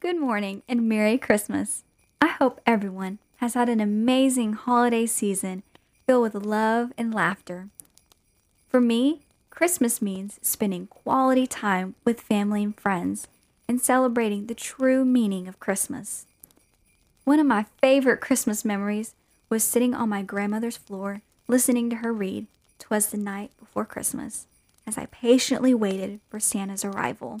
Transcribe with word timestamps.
Good 0.00 0.20
morning 0.20 0.62
and 0.68 0.88
Merry 0.88 1.18
Christmas. 1.18 1.82
I 2.22 2.28
hope 2.28 2.60
everyone 2.64 3.18
has 3.38 3.54
had 3.54 3.68
an 3.68 3.80
amazing 3.80 4.52
holiday 4.52 5.06
season 5.06 5.64
filled 6.06 6.22
with 6.22 6.46
love 6.46 6.92
and 6.96 7.12
laughter. 7.12 7.66
For 8.68 8.80
me, 8.80 9.22
Christmas 9.50 10.00
means 10.00 10.38
spending 10.40 10.86
quality 10.86 11.48
time 11.48 11.96
with 12.04 12.20
family 12.20 12.62
and 12.62 12.78
friends 12.78 13.26
and 13.66 13.80
celebrating 13.80 14.46
the 14.46 14.54
true 14.54 15.04
meaning 15.04 15.48
of 15.48 15.58
Christmas. 15.58 16.26
One 17.24 17.40
of 17.40 17.46
my 17.46 17.66
favorite 17.80 18.20
Christmas 18.20 18.64
memories 18.64 19.16
was 19.48 19.64
sitting 19.64 19.94
on 19.94 20.08
my 20.08 20.22
grandmother's 20.22 20.76
floor 20.76 21.22
listening 21.48 21.90
to 21.90 21.96
her 21.96 22.12
read 22.12 22.46
Twas 22.78 23.08
the 23.08 23.16
Night 23.16 23.50
Before 23.58 23.84
Christmas 23.84 24.46
as 24.86 24.96
I 24.96 25.06
patiently 25.06 25.74
waited 25.74 26.20
for 26.30 26.38
Santa's 26.38 26.84
arrival. 26.84 27.40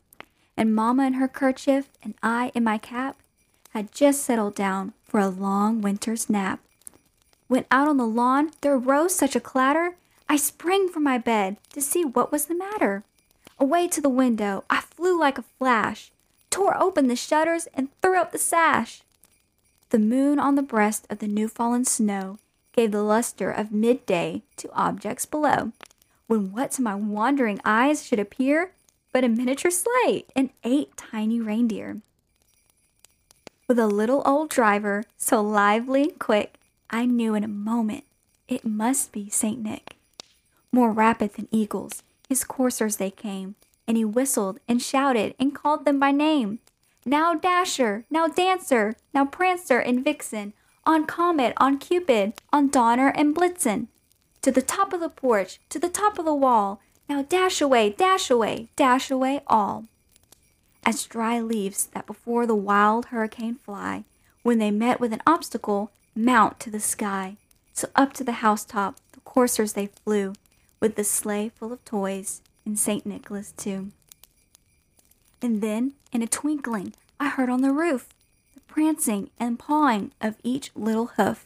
and 0.55 0.75
Mamma 0.75 1.05
in 1.05 1.13
her 1.13 1.27
kerchief 1.27 1.89
and 2.03 2.13
I 2.21 2.51
in 2.53 2.63
my 2.63 2.77
cap 2.77 3.17
had 3.71 3.91
just 3.91 4.23
settled 4.23 4.55
down 4.55 4.93
for 5.03 5.19
a 5.19 5.29
long 5.29 5.81
winter's 5.81 6.29
nap. 6.29 6.59
When 7.47 7.65
out 7.71 7.87
on 7.87 7.97
the 7.97 8.07
lawn 8.07 8.51
there 8.61 8.77
rose 8.77 9.15
such 9.15 9.35
a 9.35 9.41
clatter, 9.41 9.95
I 10.29 10.37
sprang 10.37 10.87
from 10.89 11.03
my 11.03 11.17
bed 11.17 11.57
to 11.73 11.81
see 11.81 12.05
what 12.05 12.31
was 12.31 12.45
the 12.45 12.55
matter. 12.55 13.03
Away 13.59 13.87
to 13.89 14.01
the 14.01 14.09
window 14.09 14.63
I 14.69 14.81
flew 14.81 15.19
like 15.19 15.37
a 15.37 15.45
flash, 15.59 16.11
tore 16.49 16.81
open 16.81 17.07
the 17.07 17.15
shutters, 17.15 17.67
and 17.73 17.89
threw 18.01 18.19
up 18.19 18.31
the 18.31 18.37
sash. 18.37 19.01
The 19.89 19.99
moon 19.99 20.39
on 20.39 20.55
the 20.55 20.61
breast 20.61 21.05
of 21.09 21.19
the 21.19 21.27
new 21.27 21.47
fallen 21.47 21.83
snow 21.83 22.39
gave 22.73 22.91
the 22.91 23.03
luster 23.03 23.51
of 23.51 23.71
midday 23.71 24.41
to 24.57 24.71
objects 24.73 25.25
below, 25.25 25.73
when 26.27 26.53
what 26.53 26.71
to 26.71 26.81
my 26.81 26.95
wondering 26.95 27.59
eyes 27.65 28.05
should 28.05 28.19
appear 28.19 28.71
but 29.11 29.23
a 29.23 29.29
miniature 29.29 29.71
sleigh 29.71 30.25
and 30.35 30.49
eight 30.63 30.95
tiny 30.97 31.39
reindeer. 31.39 32.01
With 33.67 33.79
a 33.79 33.87
little 33.87 34.21
old 34.25 34.49
driver, 34.49 35.03
so 35.17 35.41
lively 35.41 36.03
and 36.03 36.19
quick, 36.19 36.55
I 36.89 37.05
knew 37.05 37.35
in 37.35 37.43
a 37.43 37.47
moment 37.47 38.03
it 38.47 38.65
must 38.65 39.11
be 39.11 39.29
St. 39.29 39.61
Nick. 39.61 39.95
More 40.71 40.91
rapid 40.91 41.33
than 41.33 41.47
eagles, 41.51 42.03
his 42.27 42.43
coursers 42.43 42.97
they 42.97 43.11
came, 43.11 43.55
and 43.87 43.97
he 43.97 44.05
whistled 44.05 44.59
and 44.67 44.81
shouted 44.81 45.35
and 45.39 45.55
called 45.55 45.85
them 45.85 45.99
by 45.99 46.11
name. 46.11 46.59
Now 47.05 47.33
Dasher, 47.33 48.05
now 48.09 48.27
Dancer, 48.27 48.95
now 49.13 49.25
Prancer 49.25 49.79
and 49.79 50.03
Vixen, 50.03 50.53
on 50.85 51.05
Comet, 51.05 51.53
on 51.57 51.77
Cupid, 51.77 52.33
on 52.51 52.69
Donner 52.69 53.09
and 53.09 53.35
Blitzen. 53.35 53.87
To 54.41 54.51
the 54.51 54.61
top 54.61 54.93
of 54.93 54.99
the 54.99 55.09
porch, 55.09 55.59
to 55.69 55.79
the 55.79 55.89
top 55.89 56.19
of 56.19 56.25
the 56.25 56.33
wall, 56.33 56.81
now 57.11 57.23
dash 57.23 57.59
away, 57.59 57.89
dash 57.89 58.29
away, 58.29 58.69
dash 58.77 59.11
away 59.11 59.41
all. 59.47 59.83
As 60.85 61.03
dry 61.03 61.41
leaves 61.41 61.87
that 61.87 62.07
before 62.07 62.47
the 62.47 62.55
wild 62.55 63.07
hurricane 63.07 63.55
fly, 63.55 64.05
when 64.43 64.59
they 64.59 64.71
met 64.71 65.01
with 65.01 65.11
an 65.11 65.21
obstacle, 65.27 65.91
mount 66.15 66.57
to 66.61 66.69
the 66.69 66.79
sky. 66.79 67.35
So 67.73 67.89
up 67.97 68.13
to 68.13 68.23
the 68.23 68.39
housetop 68.43 68.95
the 69.11 69.19
coursers 69.19 69.73
they 69.73 69.87
flew, 69.87 70.35
with 70.79 70.95
the 70.95 71.03
sleigh 71.03 71.49
full 71.49 71.73
of 71.73 71.83
toys, 71.83 72.41
and 72.65 72.79
St. 72.79 73.05
Nicholas 73.05 73.51
too. 73.57 73.91
And 75.41 75.61
then, 75.61 75.95
in 76.13 76.21
a 76.21 76.27
twinkling, 76.27 76.93
I 77.19 77.27
heard 77.27 77.49
on 77.49 77.61
the 77.61 77.73
roof 77.73 78.07
the 78.55 78.61
prancing 78.61 79.31
and 79.37 79.59
pawing 79.59 80.13
of 80.21 80.37
each 80.43 80.71
little 80.75 81.07
hoof. 81.17 81.45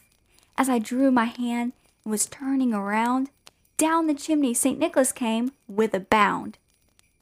As 0.56 0.68
I 0.68 0.78
drew 0.78 1.10
my 1.10 1.24
hand 1.24 1.72
and 2.04 2.12
was 2.12 2.26
turning 2.26 2.72
around, 2.72 3.30
down 3.76 4.06
the 4.06 4.14
chimney 4.14 4.54
St. 4.54 4.78
Nicholas 4.78 5.12
came 5.12 5.52
with 5.68 5.94
a 5.94 6.00
bound. 6.00 6.58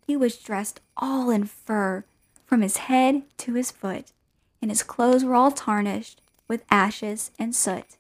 He 0.07 0.17
was 0.17 0.37
dressed 0.37 0.81
all 0.97 1.31
in 1.31 1.45
fur, 1.45 2.05
from 2.47 2.61
his 2.61 2.77
head 2.77 3.23
to 3.39 3.55
his 3.55 3.71
foot, 3.71 4.13
and 4.61 4.71
his 4.71 4.83
clothes 4.83 5.25
were 5.25 5.35
all 5.35 5.51
tarnished 5.51 6.21
with 6.47 6.65
ashes 6.71 7.31
and 7.39 7.55
soot. 7.55 7.97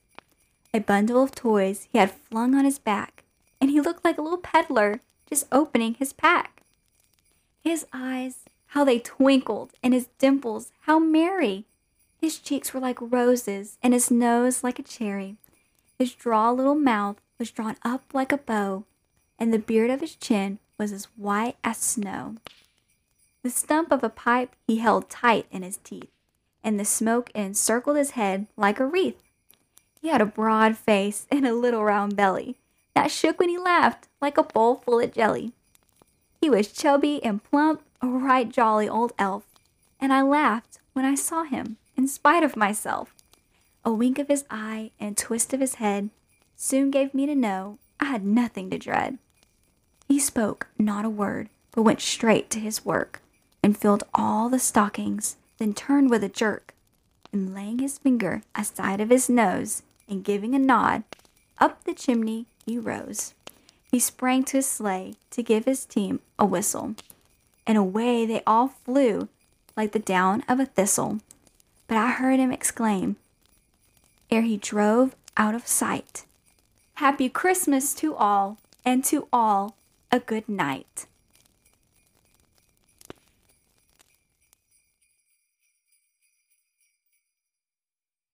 A 0.73 0.81
bundle 0.81 1.23
of 1.23 1.35
toys 1.35 1.89
he 1.91 1.99
had 1.99 2.11
flung 2.11 2.55
on 2.55 2.65
his 2.65 2.79
back, 2.79 3.25
and 3.61 3.71
he 3.71 3.81
looked 3.81 4.05
like 4.05 4.19
a 4.19 4.23
little 4.23 4.39
peddler 4.39 5.01
just 5.29 5.47
opening 5.51 5.95
his 5.95 6.13
pack. 6.13 6.63
His 7.63 7.87
eyes, 7.93 8.45
how 8.69 8.85
they 8.85 8.99
twinkled, 8.99 9.73
and 9.83 9.95
his 9.95 10.09
dimples, 10.19 10.71
how 10.83 10.99
merry! 10.99 11.65
His 12.21 12.39
cheeks 12.39 12.73
were 12.73 12.81
like 12.81 12.99
roses, 13.01 13.79
and 13.83 13.95
his 13.95 14.11
nose 14.11 14.63
like 14.63 14.79
a 14.79 14.83
cherry. 14.83 15.37
His 15.99 16.13
draw 16.13 16.51
little 16.51 16.75
mouth 16.75 17.17
was 17.45 17.51
drawn 17.51 17.77
up 17.83 18.15
like 18.15 18.33
a 18.33 18.39
bow, 18.39 18.85
and 19.39 19.53
the 19.53 19.59
beard 19.59 19.91
of 19.91 20.01
his 20.01 20.17
chin 20.17 20.59
was 20.79 20.93
as 20.93 21.09
white 21.15 21.57
as 21.63 21.77
snow. 21.77 22.37
The 23.43 23.51
stump 23.51 23.93
of 23.93 24.03
a 24.03 24.09
pipe 24.09 24.57
he 24.67 24.79
held 24.79 25.11
tight 25.11 25.45
in 25.51 25.63
his 25.63 25.77
teeth, 25.77 26.09
and 26.63 26.81
the 26.81 26.87
smoke 26.87 27.31
encircled 27.35 27.99
his 27.99 28.13
head 28.13 28.47
like 28.57 28.81
a 28.81 28.87
wreath. 28.87 29.23
He 30.01 30.09
had 30.09 30.23
a 30.23 30.25
broad 30.25 30.79
face 30.79 31.27
and 31.31 31.47
a 31.47 31.53
little 31.53 31.85
round 31.85 32.17
belly 32.17 32.57
that 32.95 33.11
shook 33.11 33.39
when 33.39 33.51
he 33.51 33.59
laughed 33.59 34.09
like 34.23 34.39
a 34.39 34.43
bowl 34.43 34.77
full 34.77 35.01
of 35.01 35.13
jelly. 35.13 35.53
He 36.41 36.49
was 36.49 36.73
chubby 36.73 37.23
and 37.23 37.45
plump, 37.45 37.83
a 38.01 38.07
right 38.07 38.49
jolly 38.49 38.89
old 38.89 39.13
elf, 39.19 39.45
and 40.01 40.15
I 40.15 40.23
laughed 40.23 40.79
when 40.95 41.05
I 41.05 41.15
saw 41.15 41.43
him, 41.43 41.77
in 41.95 42.09
spite 42.09 42.43
of 42.43 42.57
myself. 42.57 43.15
A 43.85 43.93
wink 43.93 44.19
of 44.19 44.29
his 44.29 44.47
eye 44.49 44.93
and 44.99 45.15
twist 45.15 45.53
of 45.53 45.61
his 45.61 45.75
head 45.75 46.09
soon 46.57 46.91
gave 46.91 47.15
me 47.15 47.27
to 47.27 47.35
know 47.35 47.79
I 48.01 48.07
had 48.07 48.25
nothing 48.25 48.71
to 48.71 48.79
dread. 48.79 49.19
He 50.09 50.19
spoke 50.19 50.69
not 50.79 51.05
a 51.05 51.11
word, 51.11 51.49
but 51.73 51.83
went 51.83 52.01
straight 52.01 52.51
to 52.51 52.61
his 52.61 52.85
work, 52.85 53.21
and 53.63 53.77
filled 53.77 54.05
all 54.15 54.49
the 54.49 54.59
stockings, 54.59 55.37
then 55.59 55.75
turned 55.75 56.11
with 56.11 56.23
a 56.23 56.29
jerk, 56.29 56.75
and 57.33 57.55
laying 57.55 57.79
his 57.79 57.99
finger 57.99 58.43
aside 58.55 59.01
of 59.01 59.11
his 59.11 59.29
nose, 59.29 59.83
and 60.09 60.25
giving 60.25 60.55
a 60.55 60.59
nod, 60.59 61.03
up 61.59 61.85
the 61.85 61.95
chimney 61.95 62.47
he 62.65 62.79
rose. 62.79 63.35
He 63.91 63.99
sprang 63.99 64.45
to 64.45 64.59
his 64.59 64.67
sleigh 64.67 65.15
to 65.31 65.43
give 65.43 65.65
his 65.65 65.85
team 65.85 66.21
a 66.39 66.45
whistle, 66.45 66.95
and 67.67 67.79
away 67.79 68.27
they 68.27 68.43
all 68.47 68.69
flew 68.69 69.29
like 69.77 69.93
the 69.93 69.99
down 69.99 70.43
of 70.49 70.61
a 70.61 70.67
thistle. 70.67 71.21
But 71.87 71.97
I 71.97 72.11
heard 72.11 72.39
him 72.39 72.53
exclaim, 72.53 73.17
ere 74.31 74.43
he 74.43 74.57
drove 74.57 75.15
out 75.37 75.55
of 75.55 75.67
sight, 75.67 76.25
Happy 76.99 77.29
Christmas 77.29 77.93
to 77.95 78.15
all, 78.15 78.57
and 78.85 79.03
to 79.05 79.27
all 79.33 79.77
a 80.13 80.21
good 80.21 80.49
night. 80.49 81.07